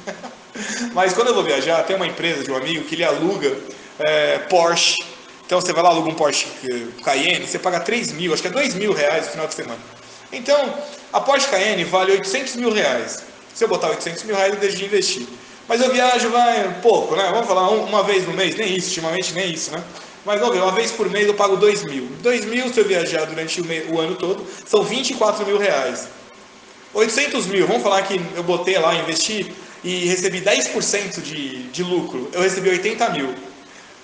Mas 0.93 1.15
quando 1.15 1.29
eu 1.29 1.35
vou 1.35 1.43
viajar, 1.43 1.83
tem 1.85 1.97
uma 1.97 2.07
empresa 2.07 2.45
de 2.45 2.51
um 2.53 2.57
amigo 2.57 2.85
que 2.85 2.95
ele 2.95 3.05
aluga 3.05 3.57
é, 3.99 4.39
Porsche. 4.39 4.97
Então 5.51 5.61
você 5.61 5.73
vai 5.73 5.83
lá, 5.83 5.89
aluga 5.89 6.09
um 6.09 6.15
Porsche 6.15 6.47
Cayenne, 7.03 7.45
você 7.45 7.59
paga 7.59 7.81
3 7.81 8.13
mil, 8.13 8.33
acho 8.33 8.41
que 8.41 8.47
é 8.47 8.53
2 8.53 8.75
mil 8.75 8.93
reais 8.93 9.25
no 9.25 9.33
final 9.33 9.49
de 9.49 9.55
semana. 9.55 9.81
Então, 10.31 10.73
a 11.13 11.21
Porsche 11.21 11.49
Cayenne 11.49 11.83
vale 11.83 12.13
800 12.13 12.55
mil 12.55 12.73
reais. 12.73 13.25
Se 13.53 13.65
eu 13.65 13.69
botar 13.69 13.89
800 13.89 14.23
mil 14.23 14.37
reais, 14.37 14.55
eu 14.55 14.61
deixo 14.61 14.77
de 14.77 14.85
investir. 14.85 15.27
Mas 15.67 15.81
eu 15.81 15.93
viajo, 15.93 16.31
vai, 16.31 16.79
pouco, 16.81 17.17
né? 17.17 17.29
Vamos 17.33 17.49
falar 17.49 17.69
uma 17.69 18.05
vez 18.05 18.25
no 18.29 18.33
mês, 18.33 18.55
nem 18.55 18.77
isso, 18.77 18.91
ultimamente 18.91 19.33
nem 19.33 19.53
isso, 19.53 19.73
né? 19.73 19.83
Mas 20.25 20.39
vamos 20.39 20.55
ver, 20.55 20.63
uma 20.63 20.71
vez 20.71 20.93
por 20.93 21.11
mês 21.11 21.27
eu 21.27 21.35
pago 21.35 21.57
2 21.57 21.83
mil. 21.83 22.09
2 22.23 22.45
mil 22.45 22.73
se 22.73 22.79
eu 22.79 22.85
viajar 22.85 23.25
durante 23.25 23.61
o, 23.61 23.67
o 23.93 23.99
ano 23.99 24.15
todo, 24.15 24.47
são 24.65 24.85
24 24.85 25.45
mil 25.45 25.59
reais. 25.59 26.07
800 26.95 27.47
mil, 27.49 27.67
vamos 27.67 27.83
falar 27.83 28.03
que 28.03 28.21
eu 28.37 28.45
botei 28.45 28.79
lá, 28.79 28.95
investi 28.95 29.53
e 29.83 30.07
recebi 30.07 30.41
10% 30.43 31.21
de, 31.21 31.65
de 31.65 31.83
lucro, 31.83 32.31
eu 32.33 32.41
recebi 32.41 32.69
80 32.69 33.11
mil. 33.11 33.50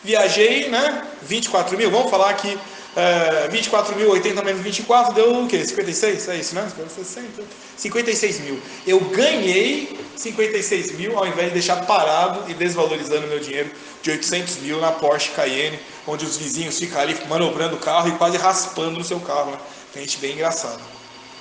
Viajei, 0.04 0.68
né? 0.68 1.02
24 1.22 1.76
mil, 1.76 1.90
vamos 1.90 2.10
falar 2.10 2.32
que 2.34 2.54
uh, 2.54 3.50
24 3.50 3.96
mil, 3.96 4.10
80 4.10 4.42
menos 4.42 4.62
24 4.62 5.14
deu 5.14 5.42
o 5.42 5.48
quê? 5.48 5.64
56? 5.64 6.28
É 6.28 6.36
isso, 6.36 6.54
né? 6.54 6.68
60, 6.88 7.42
56 7.76 8.40
mil. 8.40 8.60
Eu 8.86 9.00
ganhei 9.00 9.98
56 10.16 10.92
mil 10.92 11.18
ao 11.18 11.26
invés 11.26 11.48
de 11.48 11.54
deixar 11.54 11.84
parado 11.86 12.50
e 12.50 12.54
desvalorizando 12.54 13.26
meu 13.26 13.38
dinheiro 13.38 13.70
de 14.02 14.10
800 14.10 14.58
mil 14.58 14.80
na 14.80 14.92
Porsche 14.92 15.30
Cayenne, 15.30 15.78
onde 16.06 16.24
os 16.24 16.36
vizinhos 16.36 16.78
ficam 16.78 17.00
ali 17.00 17.16
manobrando 17.28 17.76
o 17.76 17.78
carro 17.80 18.08
e 18.08 18.12
quase 18.12 18.36
raspando 18.36 18.98
no 18.98 19.04
seu 19.04 19.20
carro. 19.20 19.50
Né? 19.50 19.58
Tem 19.92 20.02
gente 20.02 20.18
bem 20.18 20.32
engraçada. 20.32 20.80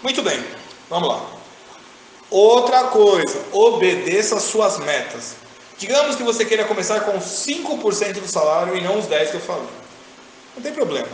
Muito 0.01 0.21
bem. 0.21 0.43
Vamos 0.89 1.09
lá. 1.09 1.25
Outra 2.29 2.85
coisa, 2.85 3.39
obedeça 3.51 4.35
às 4.35 4.43
suas 4.43 4.79
metas. 4.79 5.35
Digamos 5.77 6.15
que 6.15 6.23
você 6.23 6.45
queira 6.45 6.65
começar 6.65 7.01
com 7.01 7.19
5% 7.19 8.13
do 8.13 8.27
salário 8.27 8.75
e 8.77 8.81
não 8.81 8.99
os 8.99 9.05
10% 9.05 9.29
que 9.29 9.35
eu 9.35 9.41
falei. 9.41 9.67
Não 10.55 10.63
tem 10.63 10.73
problema. 10.73 11.07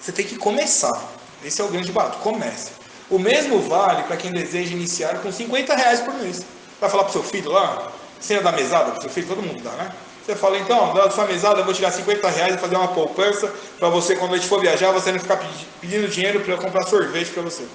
Você 0.00 0.12
tem 0.12 0.26
que 0.26 0.36
começar. 0.36 1.10
Esse 1.44 1.60
é 1.60 1.64
o 1.64 1.68
grande 1.68 1.92
barato. 1.92 2.18
Comece. 2.18 2.72
O 3.08 3.18
mesmo 3.18 3.60
vale 3.60 4.02
para 4.04 4.16
quem 4.16 4.32
deseja 4.32 4.72
iniciar 4.72 5.20
com 5.20 5.30
50 5.30 5.74
reais 5.74 6.00
por 6.00 6.14
mês. 6.14 6.44
Vai 6.80 6.90
falar 6.90 7.04
para 7.04 7.10
o 7.10 7.12
seu 7.12 7.22
filho 7.22 7.50
lá? 7.50 7.92
Cena 8.18 8.42
da 8.42 8.52
mesada 8.52 8.90
para 8.90 8.98
o 8.98 9.02
seu 9.02 9.10
filho? 9.10 9.28
Todo 9.28 9.42
mundo 9.42 9.62
dá, 9.62 9.70
né? 9.72 9.92
Você 10.24 10.34
fala, 10.34 10.58
então, 10.58 10.92
da 10.92 11.10
sua 11.10 11.26
mesada 11.26 11.60
eu 11.60 11.64
vou 11.64 11.72
tirar 11.72 11.90
50 11.90 12.28
reais 12.28 12.54
e 12.54 12.58
fazer 12.58 12.76
uma 12.76 12.88
poupança 12.88 13.52
para 13.78 13.88
você, 13.88 14.14
quando 14.16 14.34
a 14.34 14.36
gente 14.36 14.48
for 14.48 14.60
viajar, 14.60 14.92
você 14.92 15.10
não 15.10 15.18
ficar 15.18 15.40
pedindo 15.80 16.06
dinheiro 16.08 16.40
para 16.40 16.56
comprar 16.56 16.84
sorvete 16.84 17.30
para 17.30 17.42
você 17.42 17.66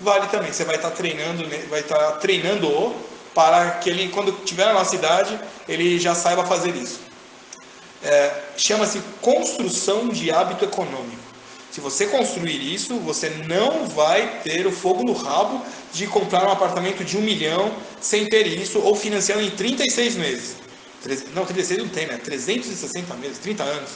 vale 0.00 0.26
também. 0.28 0.52
Você 0.52 0.64
vai 0.64 0.76
estar 0.76 0.90
treinando, 0.90 1.46
né, 1.46 1.64
vai 1.68 1.80
estar 1.80 2.12
treinando 2.12 2.94
para 3.34 3.72
que 3.72 3.90
ele, 3.90 4.08
quando 4.08 4.32
tiver 4.44 4.66
na 4.66 4.74
nossa 4.74 4.94
idade, 4.94 5.38
ele 5.68 5.98
já 5.98 6.14
saiba 6.14 6.44
fazer 6.44 6.74
isso. 6.74 7.00
É, 8.02 8.32
Chama-se 8.56 9.00
construção 9.20 10.08
de 10.08 10.30
hábito 10.30 10.64
econômico. 10.64 11.26
Se 11.70 11.80
você 11.80 12.06
construir 12.06 12.74
isso, 12.74 12.98
você 13.00 13.28
não 13.46 13.86
vai 13.86 14.40
ter 14.42 14.66
o 14.66 14.72
fogo 14.72 15.02
no 15.02 15.12
rabo 15.12 15.62
de 15.92 16.06
comprar 16.06 16.46
um 16.46 16.50
apartamento 16.50 17.04
de 17.04 17.18
um 17.18 17.20
milhão 17.20 17.70
sem 18.00 18.28
ter 18.28 18.46
isso 18.46 18.78
ou 18.80 18.94
financiando 18.94 19.42
em 19.42 19.50
36 19.50 20.16
meses. 20.16 20.56
Não, 21.34 21.44
36 21.44 21.82
não 21.82 21.88
tem, 21.88 22.06
né? 22.06 22.16
360 22.16 23.14
meses, 23.16 23.38
30 23.38 23.62
anos. 23.62 23.90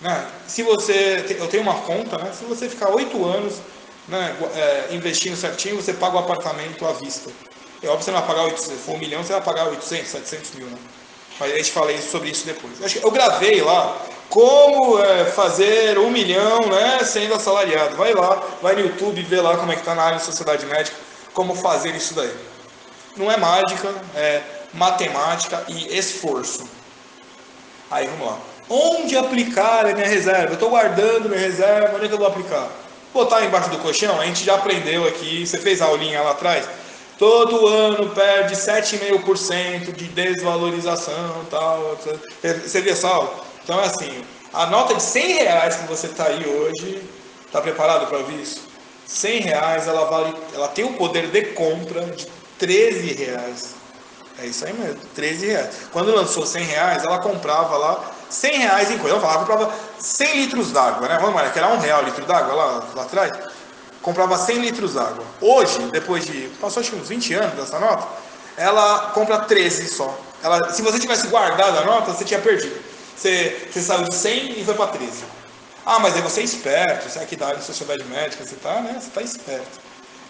Né? 0.00 0.28
Se 0.46 0.62
você, 0.62 1.24
eu 1.38 1.48
tenho 1.48 1.62
uma 1.62 1.74
conta, 1.74 2.18
né? 2.18 2.32
Se 2.32 2.44
você 2.44 2.68
ficar 2.68 2.90
8 2.90 3.24
anos 3.24 3.54
né, 4.08 4.36
é, 4.54 4.94
investindo 4.94 5.36
certinho, 5.36 5.76
você 5.76 5.92
paga 5.92 6.16
o 6.16 6.20
apartamento 6.20 6.86
à 6.86 6.92
vista. 6.92 7.30
É 7.82 7.88
óbvio 7.88 7.98
que 7.98 8.04
você 8.04 8.10
não 8.10 8.18
vai 8.20 8.28
pagar, 8.28 8.44
800, 8.44 8.64
se 8.64 8.84
for 8.84 8.94
um 8.94 8.98
milhão, 8.98 9.22
você 9.22 9.32
vai 9.32 9.42
pagar 9.42 9.68
800, 9.68 10.08
700 10.08 10.50
mil, 10.52 10.66
né? 10.66 10.78
Mas 11.38 11.52
a 11.52 11.56
gente 11.56 11.72
fala 11.72 11.96
sobre 12.00 12.30
isso 12.30 12.46
depois. 12.46 12.96
Eu 12.96 13.10
gravei 13.10 13.60
lá 13.60 13.98
como 14.30 14.98
é, 14.98 15.26
fazer 15.26 15.98
um 15.98 16.10
milhão 16.10 16.66
né, 16.68 17.00
sendo 17.04 17.34
assalariado. 17.34 17.94
Vai 17.96 18.14
lá, 18.14 18.42
vai 18.62 18.74
no 18.74 18.80
YouTube 18.80 19.22
ver 19.22 19.42
lá 19.42 19.56
como 19.58 19.70
é 19.70 19.74
que 19.74 19.82
está 19.82 19.94
na 19.94 20.02
área 20.02 20.18
de 20.18 20.24
sociedade 20.24 20.64
médica, 20.64 20.96
como 21.34 21.54
fazer 21.54 21.94
isso 21.94 22.14
daí. 22.14 22.34
Não 23.16 23.30
é 23.30 23.36
mágica, 23.36 23.94
é 24.14 24.42
matemática 24.72 25.62
e 25.68 25.96
esforço. 25.96 26.66
Aí 27.90 28.06
vamos 28.06 28.26
lá. 28.26 28.38
Onde 28.68 29.16
aplicar 29.16 29.86
a 29.86 29.92
minha 29.92 30.06
reserva? 30.06 30.48
Eu 30.48 30.54
estou 30.54 30.70
guardando 30.70 31.28
minha 31.28 31.40
reserva, 31.40 31.96
onde 31.96 32.06
é 32.06 32.08
que 32.08 32.14
eu 32.14 32.18
vou 32.18 32.26
aplicar? 32.26 32.68
botar 33.16 33.44
embaixo 33.44 33.70
do 33.70 33.78
colchão, 33.78 34.20
a 34.20 34.26
gente 34.26 34.44
já 34.44 34.56
aprendeu 34.56 35.08
aqui, 35.08 35.46
você 35.46 35.58
fez 35.58 35.80
a 35.80 35.86
aulinha 35.86 36.20
lá 36.20 36.32
atrás, 36.32 36.68
todo 37.18 37.66
ano 37.66 38.10
perde 38.10 38.54
7,5% 38.54 39.92
de 39.92 40.06
desvalorização 40.08 41.44
tal. 41.50 41.98
Você 42.42 42.80
vê 42.80 42.94
só? 42.94 43.44
Então 43.64 43.80
é 43.80 43.86
assim, 43.86 44.22
a 44.52 44.66
nota 44.66 44.94
de 44.94 45.02
100 45.02 45.34
reais 45.34 45.76
que 45.76 45.86
você 45.86 46.06
está 46.06 46.26
aí 46.26 46.46
hoje, 46.46 47.02
está 47.46 47.60
preparado 47.60 48.06
para 48.06 48.18
ouvir 48.18 48.40
isso? 48.40 48.66
100 49.06 49.40
reais 49.40 49.86
ela, 49.86 50.04
vale, 50.06 50.34
ela 50.54 50.68
tem 50.68 50.84
o 50.84 50.94
poder 50.94 51.28
de 51.28 51.42
compra 51.52 52.02
de 52.06 52.26
13 52.58 53.12
reais. 53.12 53.74
É 54.38 54.46
isso 54.46 54.66
aí 54.66 54.72
mesmo, 54.74 55.00
13 55.14 55.46
reais. 55.46 55.70
Quando 55.92 56.14
lançou 56.14 56.44
100 56.44 56.64
reais, 56.64 57.04
ela 57.04 57.18
comprava 57.20 57.76
lá 57.76 58.10
100 58.28 58.58
reais 58.58 58.90
em 58.90 58.98
coisa. 58.98 59.16
Ela 59.16 59.20
falava, 59.20 59.38
comprava 59.46 59.72
100 59.98 60.40
litros 60.42 60.72
d'água, 60.72 61.08
né? 61.08 61.18
Vamos 61.20 61.34
lá, 61.34 61.48
que 61.48 61.58
era 61.58 61.68
um 61.68 61.78
real 61.78 62.02
o 62.02 62.04
litro 62.04 62.24
d'água 62.26 62.54
lá, 62.54 62.84
lá 62.94 63.02
atrás. 63.02 63.32
Comprava 64.06 64.38
100 64.38 64.60
litros 64.60 64.94
d'água. 64.94 65.24
Hoje, 65.40 65.80
depois 65.90 66.24
de, 66.24 66.48
passou 66.60 66.80
acho 66.80 66.94
uns 66.94 67.08
20 67.08 67.34
anos 67.34 67.54
dessa 67.56 67.80
nota, 67.80 68.06
ela 68.56 69.10
compra 69.10 69.40
13 69.40 69.88
só. 69.88 70.16
Ela, 70.44 70.72
se 70.72 70.80
você 70.80 71.00
tivesse 71.00 71.26
guardado 71.26 71.76
a 71.78 71.84
nota, 71.84 72.12
você 72.12 72.24
tinha 72.24 72.38
perdido. 72.38 72.80
Você, 73.16 73.68
você 73.68 73.82
saiu 73.82 74.04
de 74.04 74.14
100 74.14 74.60
e 74.60 74.64
foi 74.64 74.74
para 74.74 74.92
13. 74.92 75.24
Ah, 75.84 75.98
mas 75.98 76.14
aí 76.14 76.22
você 76.22 76.42
é 76.42 76.44
esperto, 76.44 77.10
você 77.10 77.18
é 77.18 77.22
aqui 77.22 77.34
da 77.34 77.48
área 77.48 77.58
de 77.58 77.64
sociedade 77.64 78.04
médica, 78.04 78.44
você 78.44 78.54
está 78.54 78.80
né? 78.80 78.96
Você 79.00 79.10
tá 79.10 79.22
esperto. 79.22 79.80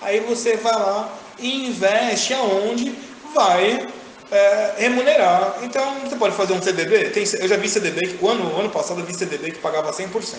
Aí 0.01 0.21
você 0.21 0.57
vai 0.57 0.73
lá 0.73 1.13
e 1.39 1.67
investe 1.69 2.33
aonde 2.33 2.99
vai 3.35 3.87
é, 4.31 4.75
remunerar. 4.79 5.59
Então, 5.61 6.01
você 6.01 6.17
pode 6.17 6.35
fazer 6.35 6.55
um 6.55 6.63
CDB. 6.63 7.11
Tem, 7.11 7.25
eu 7.41 7.47
já 7.47 7.59
vi 7.59 7.69
CDB, 7.69 8.15
que 8.15 8.25
o 8.25 8.31
ano, 8.31 8.59
ano 8.59 8.71
passado 8.71 9.01
eu 9.01 9.05
vi 9.05 9.13
CDB 9.13 9.53
que 9.53 9.59
pagava 9.59 9.93
100%. 9.93 10.37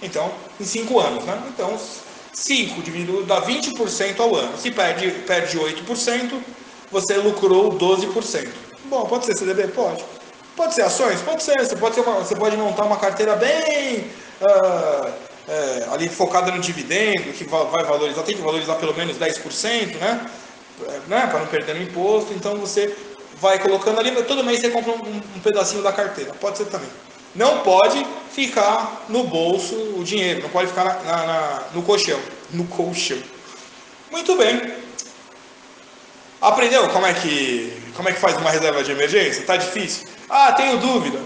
Então, 0.00 0.32
em 0.58 0.64
5 0.64 0.98
anos, 1.00 1.24
né? 1.24 1.38
Então, 1.48 1.78
5 2.36 2.82
dividido 2.82 3.24
dá 3.24 3.40
20% 3.40 4.20
ao 4.20 4.36
ano. 4.36 4.58
Se 4.58 4.70
perde, 4.70 5.10
perde 5.26 5.58
8%, 5.58 6.38
você 6.92 7.14
lucrou 7.14 7.72
12%. 7.78 8.48
Bom, 8.84 9.06
pode 9.06 9.24
ser 9.24 9.34
CDB? 9.36 9.68
Pode. 9.68 10.04
Pode 10.54 10.74
ser 10.74 10.82
ações? 10.82 11.20
Pode 11.22 11.42
ser. 11.42 11.58
Você 11.58 11.74
pode, 11.76 11.94
ser 11.94 12.02
uma, 12.02 12.16
você 12.16 12.36
pode 12.36 12.56
montar 12.56 12.84
uma 12.84 12.98
carteira 12.98 13.34
bem 13.36 14.10
uh, 14.42 15.12
é, 15.48 15.86
ali 15.90 16.10
focada 16.10 16.52
no 16.52 16.60
dividendo, 16.60 17.32
que 17.32 17.44
vai 17.44 17.84
valorizar, 17.84 18.22
tem 18.22 18.36
que 18.36 18.42
valorizar 18.42 18.74
pelo 18.74 18.94
menos 18.94 19.16
10%, 19.16 19.96
né? 19.96 20.30
É, 20.88 21.00
né? 21.08 21.26
Para 21.28 21.40
não 21.40 21.46
perder 21.46 21.74
no 21.74 21.82
imposto. 21.82 22.34
Então 22.34 22.58
você 22.58 22.94
vai 23.40 23.58
colocando 23.58 23.98
ali, 23.98 24.10
todo 24.24 24.44
mês 24.44 24.60
você 24.60 24.68
compra 24.68 24.92
um, 24.92 25.22
um 25.36 25.40
pedacinho 25.40 25.82
da 25.82 25.92
carteira. 25.92 26.34
Pode 26.34 26.58
ser 26.58 26.66
também. 26.66 26.88
Não 27.36 27.60
pode 27.60 28.04
ficar 28.32 29.04
no 29.08 29.24
bolso 29.24 29.74
o 29.96 30.02
dinheiro, 30.02 30.42
não 30.42 30.48
pode 30.48 30.68
ficar 30.68 30.84
na, 30.84 31.26
na, 31.26 31.62
no 31.74 31.82
colchão. 31.82 32.18
No 32.50 32.64
colchão. 32.64 33.18
Muito 34.10 34.36
bem. 34.36 34.74
Aprendeu 36.40 36.88
como 36.88 37.06
é 37.06 37.14
que 37.14 37.72
como 37.94 38.08
é 38.08 38.12
que 38.12 38.20
faz 38.20 38.36
uma 38.36 38.50
reserva 38.50 38.82
de 38.84 38.92
emergência? 38.92 39.44
Tá 39.44 39.56
difícil? 39.56 40.06
Ah, 40.28 40.52
tenho 40.52 40.78
dúvida. 40.78 41.18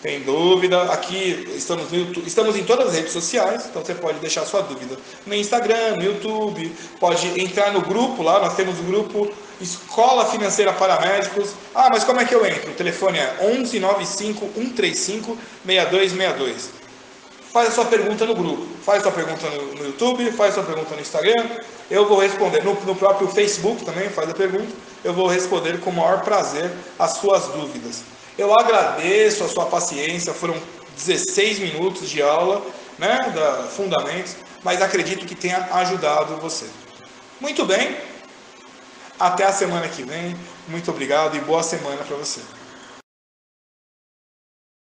Tem 0.00 0.20
dúvida? 0.20 0.84
Aqui 0.92 1.52
estamos, 1.56 1.92
YouTube, 1.92 2.24
estamos 2.24 2.56
em 2.56 2.64
todas 2.64 2.88
as 2.88 2.94
redes 2.94 3.12
sociais, 3.12 3.66
então 3.68 3.84
você 3.84 3.96
pode 3.96 4.20
deixar 4.20 4.46
sua 4.46 4.62
dúvida 4.62 4.96
no 5.26 5.34
Instagram, 5.34 5.96
no 5.96 6.04
YouTube, 6.04 6.72
pode 7.00 7.40
entrar 7.40 7.72
no 7.72 7.80
grupo 7.80 8.22
lá, 8.22 8.38
nós 8.38 8.54
temos 8.54 8.78
o 8.78 8.82
grupo 8.84 9.28
Escola 9.60 10.26
Financeira 10.26 10.72
para 10.72 11.00
Médicos. 11.00 11.50
Ah, 11.74 11.88
mas 11.90 12.04
como 12.04 12.20
é 12.20 12.24
que 12.24 12.34
eu 12.34 12.46
entro? 12.46 12.70
O 12.70 12.74
telefone 12.74 13.18
é 13.18 13.36
11 13.40 13.80
95 13.80 14.50
135 14.54 15.38
6262. 15.66 16.70
Faz 17.52 17.68
a 17.68 17.72
sua 17.72 17.86
pergunta 17.86 18.26
no 18.26 18.34
grupo, 18.34 18.66
faz 18.84 19.00
a 19.00 19.02
sua 19.04 19.12
pergunta 19.12 19.48
no, 19.48 19.74
no 19.74 19.84
YouTube, 19.86 20.30
faz 20.32 20.50
a 20.50 20.54
sua 20.56 20.64
pergunta 20.64 20.94
no 20.94 21.00
Instagram, 21.00 21.46
eu 21.90 22.06
vou 22.06 22.18
responder 22.18 22.62
no, 22.62 22.74
no 22.74 22.94
próprio 22.94 23.26
Facebook 23.28 23.84
também, 23.86 24.10
faz 24.10 24.28
a 24.28 24.34
pergunta, 24.34 24.68
eu 25.02 25.14
vou 25.14 25.26
responder 25.26 25.80
com 25.80 25.88
o 25.88 25.92
maior 25.94 26.20
prazer 26.20 26.70
as 26.98 27.12
suas 27.12 27.46
dúvidas. 27.46 28.02
Eu 28.36 28.52
agradeço 28.52 29.44
a 29.44 29.48
sua 29.48 29.64
paciência, 29.64 30.34
foram 30.34 30.54
16 30.94 31.58
minutos 31.60 32.08
de 32.10 32.20
aula, 32.20 32.62
né, 32.98 33.16
da 33.34 33.64
Fundamentos, 33.68 34.36
mas 34.62 34.82
acredito 34.82 35.24
que 35.24 35.34
tenha 35.34 35.68
ajudado 35.72 36.36
você. 36.36 36.66
Muito 37.40 37.64
bem, 37.64 37.96
até 39.18 39.44
a 39.44 39.52
semana 39.52 39.88
que 39.88 40.02
vem, 40.02 40.36
muito 40.66 40.90
obrigado 40.90 41.36
e 41.36 41.40
boa 41.40 41.62
semana 41.62 42.02
para 42.04 42.16
você. 42.16 42.40